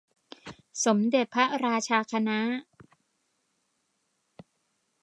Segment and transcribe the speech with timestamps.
[0.85, 2.39] สมเด็จพระราชาคณะ